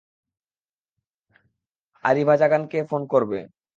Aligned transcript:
আরিভাজাগানকে 2.03 2.79
phone 2.89 3.01
করবে। 3.07 3.39